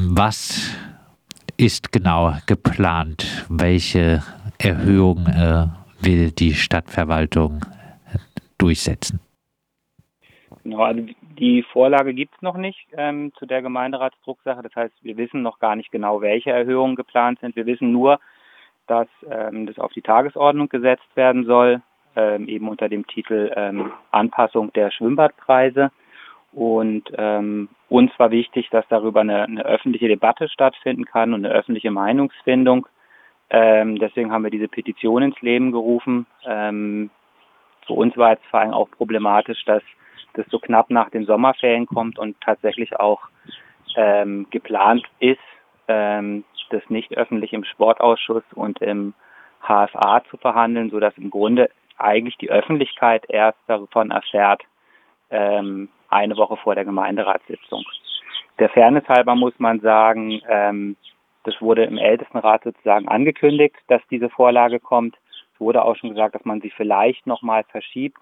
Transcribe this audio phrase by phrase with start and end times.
[0.00, 0.76] Was
[1.56, 3.44] ist genau geplant?
[3.48, 4.22] Welche
[4.58, 5.66] Erhöhung äh,
[6.00, 7.64] will die Stadtverwaltung
[8.58, 9.18] durchsetzen?
[10.62, 11.02] Genau, also
[11.36, 14.62] die Vorlage gibt es noch nicht ähm, zu der Gemeinderatsdrucksache.
[14.62, 17.56] Das heißt, wir wissen noch gar nicht genau, welche Erhöhungen geplant sind.
[17.56, 18.20] Wir wissen nur,
[18.86, 21.82] dass ähm, das auf die Tagesordnung gesetzt werden soll,
[22.14, 25.90] ähm, eben unter dem Titel ähm, Anpassung der Schwimmbadpreise.
[26.58, 31.54] Und ähm, uns war wichtig, dass darüber eine, eine, öffentliche Debatte stattfinden kann und eine
[31.54, 32.88] öffentliche Meinungsfindung.
[33.48, 36.26] Ähm, deswegen haben wir diese Petition ins Leben gerufen.
[36.44, 37.10] Ähm,
[37.86, 39.84] für uns war jetzt vor allem auch problematisch, dass
[40.32, 43.20] das so knapp nach den Sommerferien kommt und tatsächlich auch
[43.94, 45.38] ähm, geplant ist,
[45.86, 49.14] ähm, das nicht öffentlich im Sportausschuss und im
[49.62, 54.62] HFA zu verhandeln, sodass im Grunde eigentlich die Öffentlichkeit erst davon erfährt,
[55.30, 57.84] ähm, eine Woche vor der Gemeinderatssitzung.
[58.58, 60.96] Der Fairness halber muss man sagen, ähm,
[61.44, 65.16] das wurde im Ältestenrat sozusagen angekündigt, dass diese Vorlage kommt.
[65.54, 68.18] Es wurde auch schon gesagt, dass man sie vielleicht nochmal verschiebt.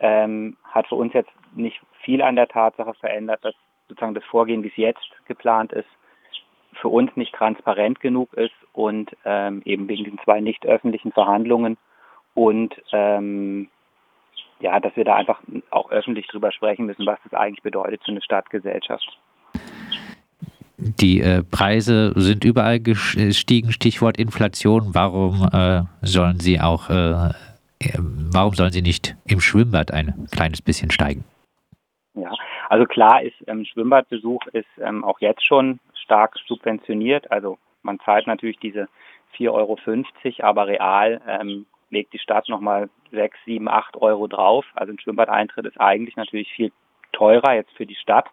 [0.00, 3.54] Ähm, hat für uns jetzt nicht viel an der Tatsache verändert, dass
[3.88, 5.88] sozusagen das Vorgehen, wie es jetzt geplant ist,
[6.80, 11.76] für uns nicht transparent genug ist und ähm, eben wegen diesen zwei nicht öffentlichen Verhandlungen
[12.34, 13.68] und ähm,
[14.64, 18.12] ja, dass wir da einfach auch öffentlich drüber sprechen müssen, was das eigentlich bedeutet für
[18.12, 19.06] eine Stadtgesellschaft.
[20.78, 24.94] Die äh, Preise sind überall gestiegen, Stichwort Inflation.
[24.94, 27.34] Warum äh, sollen sie auch, äh,
[28.32, 31.24] warum sollen sie nicht im Schwimmbad ein kleines bisschen steigen?
[32.14, 32.32] Ja,
[32.70, 37.30] also klar ist, ähm, Schwimmbadbesuch ist ähm, auch jetzt schon stark subventioniert.
[37.30, 38.88] Also man zahlt natürlich diese
[39.36, 39.76] 4,50 Euro,
[40.48, 44.66] aber real ähm, legt die Stadt nochmal 6, 7, 8 Euro drauf.
[44.74, 46.72] Also ein Schwimmbadeintritt ist eigentlich natürlich viel
[47.12, 48.28] teurer jetzt für die Stadt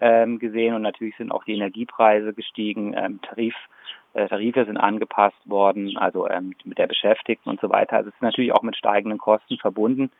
[0.00, 3.54] ähm, gesehen und natürlich sind auch die Energiepreise gestiegen, ähm, Tarif,
[4.14, 7.96] äh, Tarife sind angepasst worden, also ähm, mit der Beschäftigten und so weiter.
[7.96, 10.10] Also es ist natürlich auch mit steigenden Kosten verbunden.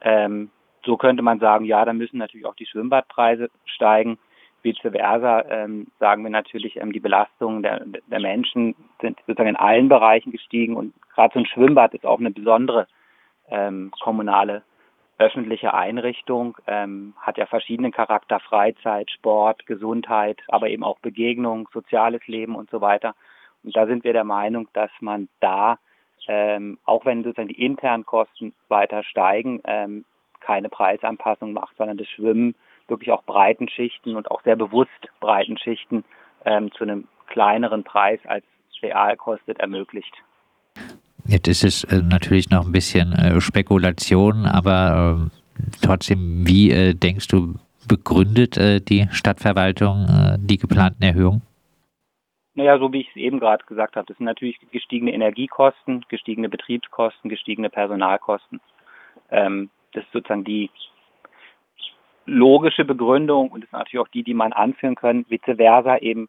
[0.00, 0.50] Ähm,
[0.84, 4.18] so könnte man sagen, ja, da müssen natürlich auch die Schwimmbadpreise steigen.
[4.66, 9.56] Vice versa ähm, sagen wir natürlich, ähm, die Belastungen der, der Menschen sind sozusagen in
[9.56, 12.86] allen Bereichen gestiegen und gerade so ein Schwimmbad ist auch eine besondere
[13.48, 14.62] ähm, kommunale
[15.18, 22.26] öffentliche Einrichtung, ähm, hat ja verschiedenen Charakter, Freizeit, Sport, Gesundheit, aber eben auch Begegnung, soziales
[22.26, 23.14] Leben und so weiter.
[23.64, 25.78] Und da sind wir der Meinung, dass man da,
[26.28, 30.04] ähm, auch wenn sozusagen die internen Kosten weiter steigen, ähm,
[30.40, 32.54] keine Preisanpassung macht, sondern das Schwimmen
[32.88, 36.04] wirklich auch breiten Schichten und auch sehr bewusst breiten Schichten
[36.44, 38.44] ähm, zu einem kleineren Preis als
[38.82, 40.12] real kostet ermöglicht.
[41.26, 46.94] Jetzt ist es äh, natürlich noch ein bisschen äh, Spekulation, aber äh, trotzdem, wie äh,
[46.94, 47.54] denkst du,
[47.88, 51.42] begründet äh, die Stadtverwaltung äh, die geplanten Erhöhungen?
[52.54, 56.48] Naja, so wie ich es eben gerade gesagt habe, das sind natürlich gestiegene Energiekosten, gestiegene
[56.48, 58.60] Betriebskosten, gestiegene Personalkosten.
[59.30, 60.70] Ähm, das ist sozusagen die
[62.26, 66.28] logische Begründung und ist natürlich auch die, die man anführen kann, vice versa eben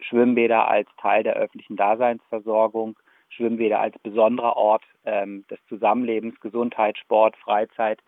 [0.00, 2.96] Schwimmbäder als Teil der öffentlichen Daseinsversorgung,
[3.28, 8.00] Schwimmbäder als besonderer Ort ähm, des Zusammenlebens, Gesundheit, Sport, Freizeit.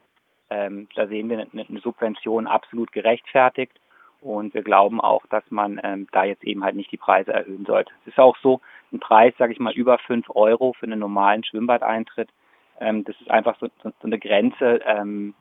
[0.49, 3.79] Ähm, da sehen wir eine, eine, Subvention absolut gerechtfertigt
[4.21, 7.67] und wir glauben auch, dass man ähm, da jetzt eben halt nicht die Preise erhöhen
[7.67, 7.93] sollte.
[8.03, 8.61] Es ist auch so,
[8.93, 12.29] ein Preis, sage ich mal, über fünf Euro für einen normalen Schwimmbadeintritt,
[12.81, 15.35] ähm, das ist einfach so, so, so eine Grenze, ähm,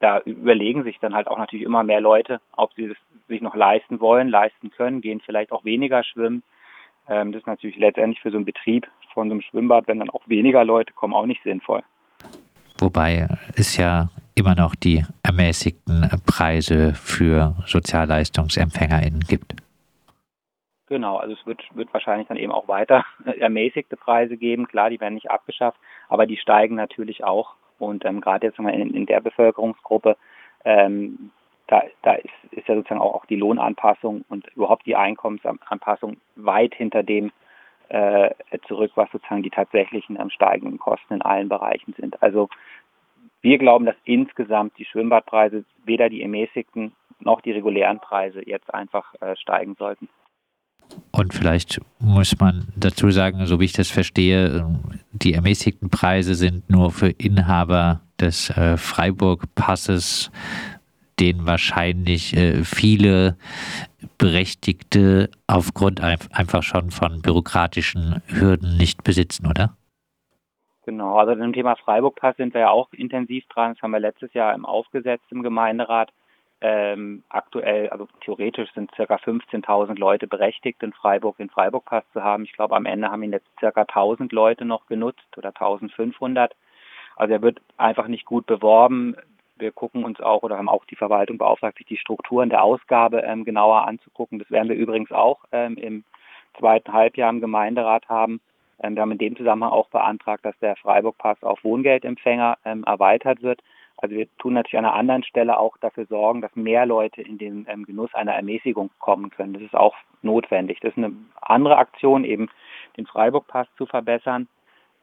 [0.00, 2.96] da überlegen sich dann halt auch natürlich immer mehr Leute, ob sie es
[3.28, 6.42] sich noch leisten wollen, leisten können, gehen vielleicht auch weniger schwimmen.
[7.08, 10.10] Ähm, das ist natürlich letztendlich für so einen Betrieb von so einem Schwimmbad, wenn dann
[10.10, 11.82] auch weniger Leute kommen, auch nicht sinnvoll.
[12.78, 13.26] Wobei
[13.56, 19.54] es ja immer noch die ermäßigten Preise für SozialleistungsempfängerInnen gibt.
[20.88, 24.68] Genau, also es wird, wird wahrscheinlich dann eben auch weiter ermäßigte Preise geben.
[24.68, 25.78] Klar, die werden nicht abgeschafft,
[26.08, 30.16] aber die steigen natürlich auch und ähm, gerade jetzt in, in der Bevölkerungsgruppe,
[30.64, 31.30] ähm,
[31.68, 36.74] da, da ist, ist ja sozusagen auch, auch die Lohnanpassung und überhaupt die Einkommensanpassung weit
[36.74, 37.32] hinter dem
[37.88, 38.30] äh,
[38.66, 42.22] zurück, was sozusagen die tatsächlichen ähm, steigenden Kosten in allen Bereichen sind.
[42.22, 42.48] Also
[43.42, 49.14] wir glauben, dass insgesamt die Schwimmbadpreise weder die ermäßigten noch die regulären Preise jetzt einfach
[49.20, 50.08] äh, steigen sollten.
[51.12, 54.66] Und vielleicht muss man dazu sagen, so wie ich das verstehe,
[55.12, 60.30] die ermäßigten Preise sind nur für Inhaber des äh, Freiburg-Passes,
[61.18, 63.36] den wahrscheinlich äh, viele
[64.18, 69.76] Berechtigte aufgrund einfach schon von bürokratischen Hürden nicht besitzen, oder?
[70.84, 73.72] Genau, also dem Thema Freiburg-Pass sind wir ja auch intensiv dran.
[73.74, 76.12] Das haben wir letztes Jahr im aufgesetzt im Gemeinderat.
[76.60, 82.44] Ähm, aktuell, also theoretisch sind circa 15.000 Leute berechtigt, in Freiburg den Freiburg-Pass zu haben.
[82.44, 86.50] Ich glaube, am Ende haben ihn jetzt circa 1.000 Leute noch genutzt oder 1.500.
[87.16, 89.16] Also er wird einfach nicht gut beworben.
[89.58, 93.20] Wir gucken uns auch oder haben auch die Verwaltung beauftragt, sich die Strukturen der Ausgabe
[93.20, 94.38] ähm, genauer anzugucken.
[94.38, 96.04] Das werden wir übrigens auch ähm, im
[96.58, 98.40] zweiten Halbjahr im Gemeinderat haben.
[98.80, 103.42] Ähm, wir haben in dem Zusammenhang auch beantragt, dass der Freiburg-Pass auf Wohngeldempfänger ähm, erweitert
[103.42, 103.62] wird.
[103.98, 107.38] Also wir tun natürlich an einer anderen Stelle auch dafür sorgen, dass mehr Leute in
[107.38, 109.54] den ähm, Genuss einer Ermäßigung kommen können.
[109.54, 110.80] Das ist auch notwendig.
[110.80, 112.48] Das ist eine andere Aktion, eben
[112.96, 114.48] den Freiburg-Pass zu verbessern.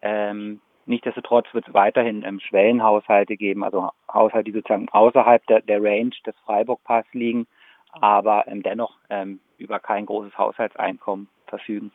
[0.01, 5.81] Ähm, Nichtsdestotrotz wird es weiterhin ähm, Schwellenhaushalte geben, also Haushalte, die sozusagen außerhalb der, der
[5.81, 7.47] Range des Freiburg-Pass liegen,
[7.93, 11.91] aber ähm, dennoch ähm, über kein großes Haushaltseinkommen verfügen.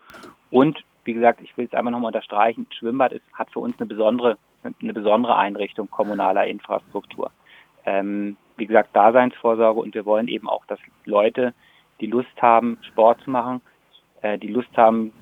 [0.50, 3.86] Und wie gesagt, ich will es einfach nochmal unterstreichen, Schwimmbad ist, hat für uns eine
[3.86, 7.30] besondere, eine besondere Einrichtung kommunaler Infrastruktur.
[7.86, 11.54] Ähm, wie gesagt, Daseinsvorsorge und wir wollen eben auch, dass Leute,
[12.02, 13.62] die Lust haben, Sport zu machen,
[14.20, 15.14] äh, die Lust haben,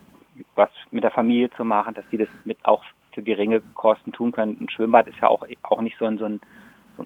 [0.57, 4.33] was mit der Familie zu machen, dass die das mit auch für geringe Kosten tun
[4.33, 4.57] können.
[4.61, 6.41] Ein Schwimmbad ist ja auch, auch nicht so ein, so ein,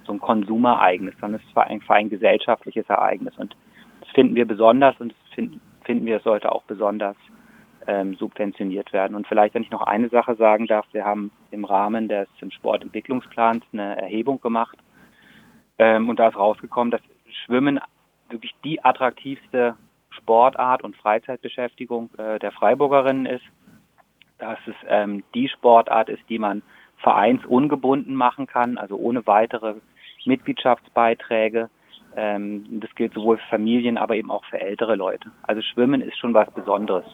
[0.07, 3.37] so ein Konsumereignis, sondern es ist ein, ein gesellschaftliches Ereignis.
[3.37, 3.55] Und
[4.01, 7.17] das finden wir besonders und das finden, finden wir, sollte auch besonders
[7.87, 9.15] ähm, subventioniert werden.
[9.17, 13.65] Und vielleicht, wenn ich noch eine Sache sagen darf, wir haben im Rahmen des Sportentwicklungsplans
[13.73, 14.79] eine Erhebung gemacht
[15.79, 17.01] ähm, und da ist rausgekommen, dass
[17.45, 17.81] Schwimmen
[18.29, 19.77] wirklich die attraktivste
[20.11, 23.45] Sportart und Freizeitbeschäftigung äh, der Freiburgerinnen ist
[24.41, 26.63] dass es ähm, die Sportart ist, die man
[26.99, 29.75] vereinsungebunden machen kann, also ohne weitere
[30.25, 31.71] Mitgliedschaftsbeiträge.
[32.17, 35.31] Ähm, das gilt sowohl für Familien, aber eben auch für ältere Leute.
[35.43, 37.05] Also Schwimmen ist schon was Besonderes.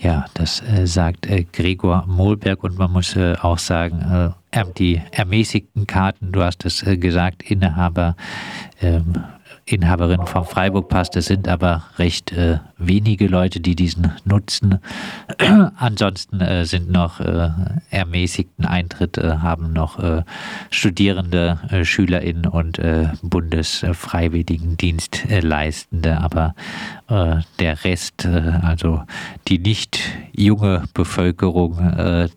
[0.00, 5.02] Ja, das äh, sagt äh, Gregor Mohlberg und man muss äh, auch sagen, äh, die
[5.10, 8.16] ermäßigten Karten, du hast es äh, gesagt, Inhaber
[8.80, 9.24] ähm,
[9.72, 11.10] Inhaberin vom Freiburg-Pass.
[11.10, 14.78] Das sind aber recht äh, wenige Leute, die diesen nutzen.
[15.76, 17.50] Ansonsten äh, sind noch äh,
[17.90, 20.22] ermäßigten Eintritt, äh, haben noch äh,
[20.70, 22.80] Studierende, äh, SchülerInnen und
[23.22, 26.18] Bundesfreiwilligendienstleistende.
[26.18, 26.54] Aber
[27.08, 29.02] der Rest, also
[29.48, 29.98] die nicht
[30.32, 32.28] junge Bevölkerung,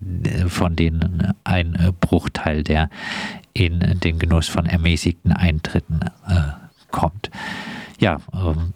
[0.47, 2.89] von denen ein Bruchteil, der
[3.53, 5.99] in den Genuss von ermäßigten Eintritten
[6.91, 7.31] kommt.
[7.99, 8.73] Ja, ähm,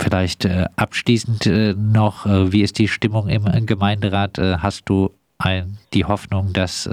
[0.00, 4.38] vielleicht äh, abschließend äh, noch, äh, wie ist die Stimmung im Gemeinderat?
[4.38, 6.86] Äh, hast du ein, die Hoffnung, dass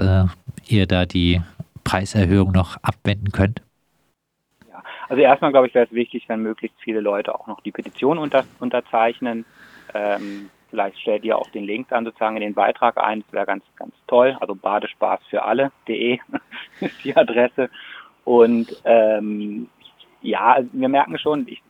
[0.66, 1.42] ihr da die
[1.84, 3.62] Preiserhöhung noch abwenden könnt?
[4.70, 7.72] Ja, also erstmal glaube ich, wäre es wichtig, wenn möglichst viele Leute auch noch die
[7.72, 9.44] Petition unter, unterzeichnen.
[9.94, 13.22] Ähm, vielleicht stellt ihr auch den Link dann sozusagen in den Beitrag ein.
[13.22, 14.36] Das wäre ganz, ganz toll.
[14.40, 16.18] Also badespaß für alle.de
[16.80, 17.70] ist die Adresse.
[18.24, 19.68] Und ähm,
[20.20, 21.62] ja, also wir merken schon, ich,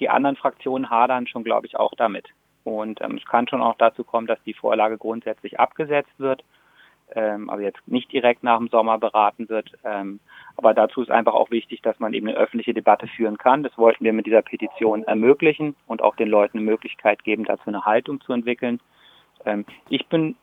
[0.00, 2.28] die anderen Fraktionen hadern schon, glaube ich, auch damit.
[2.64, 6.44] Und ähm, es kann schon auch dazu kommen, dass die Vorlage grundsätzlich abgesetzt wird,
[7.14, 9.72] ähm, aber jetzt nicht direkt nach dem Sommer beraten wird.
[9.84, 10.20] Ähm,
[10.56, 13.62] aber dazu ist einfach auch wichtig, dass man eben eine öffentliche Debatte führen kann.
[13.62, 17.64] Das wollten wir mit dieser Petition ermöglichen und auch den Leuten eine Möglichkeit geben, dazu
[17.66, 18.80] eine Haltung zu entwickeln.
[19.46, 20.36] Ähm, ich bin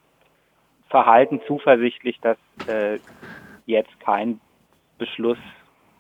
[0.89, 2.38] verhalten zuversichtlich, dass
[2.68, 3.00] äh,
[3.65, 4.39] jetzt kein
[4.97, 5.38] Beschluss